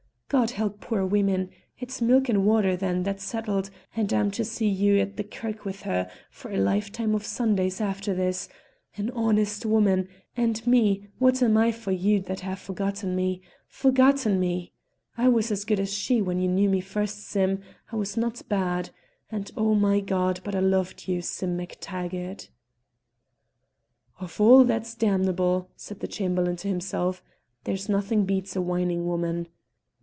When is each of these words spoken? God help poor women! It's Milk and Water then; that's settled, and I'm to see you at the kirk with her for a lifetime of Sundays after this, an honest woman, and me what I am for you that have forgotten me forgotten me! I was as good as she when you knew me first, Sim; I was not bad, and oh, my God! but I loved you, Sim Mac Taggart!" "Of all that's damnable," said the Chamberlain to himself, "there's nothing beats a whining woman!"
God 0.27 0.51
help 0.51 0.79
poor 0.79 1.05
women! 1.05 1.49
It's 1.77 2.01
Milk 2.01 2.29
and 2.29 2.45
Water 2.45 2.77
then; 2.77 3.03
that's 3.03 3.21
settled, 3.21 3.69
and 3.97 4.13
I'm 4.13 4.31
to 4.31 4.45
see 4.45 4.69
you 4.69 4.97
at 4.99 5.17
the 5.17 5.25
kirk 5.25 5.65
with 5.65 5.81
her 5.81 6.09
for 6.29 6.51
a 6.51 6.57
lifetime 6.57 7.13
of 7.13 7.25
Sundays 7.25 7.81
after 7.81 8.13
this, 8.13 8.47
an 8.95 9.09
honest 9.09 9.65
woman, 9.65 10.07
and 10.37 10.65
me 10.65 11.09
what 11.19 11.43
I 11.43 11.47
am 11.47 11.71
for 11.73 11.91
you 11.91 12.21
that 12.21 12.39
have 12.39 12.59
forgotten 12.59 13.13
me 13.13 13.41
forgotten 13.67 14.39
me! 14.39 14.71
I 15.17 15.27
was 15.27 15.51
as 15.51 15.65
good 15.65 15.81
as 15.81 15.91
she 15.93 16.21
when 16.21 16.39
you 16.39 16.47
knew 16.47 16.69
me 16.69 16.79
first, 16.79 17.23
Sim; 17.27 17.59
I 17.91 17.97
was 17.97 18.15
not 18.15 18.41
bad, 18.47 18.91
and 19.29 19.51
oh, 19.57 19.75
my 19.75 19.99
God! 19.99 20.39
but 20.45 20.55
I 20.55 20.61
loved 20.61 21.09
you, 21.09 21.21
Sim 21.21 21.57
Mac 21.57 21.75
Taggart!" 21.81 22.49
"Of 24.17 24.39
all 24.39 24.63
that's 24.63 24.95
damnable," 24.95 25.71
said 25.75 25.99
the 25.99 26.07
Chamberlain 26.07 26.55
to 26.55 26.69
himself, 26.69 27.21
"there's 27.65 27.89
nothing 27.89 28.23
beats 28.23 28.55
a 28.55 28.61
whining 28.61 29.05
woman!" 29.05 29.49